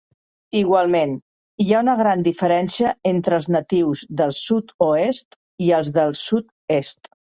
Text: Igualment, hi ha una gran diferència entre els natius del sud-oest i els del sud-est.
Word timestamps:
Igualment, 0.59 1.11
hi 1.65 1.67
ha 1.75 1.81
una 1.83 1.93
gran 1.99 2.23
diferència 2.27 2.93
entre 3.11 3.37
els 3.41 3.49
natius 3.57 4.01
del 4.23 4.33
sud-oest 4.39 5.39
i 5.67 5.69
els 5.81 5.93
del 5.99 6.17
sud-est. 6.23 7.13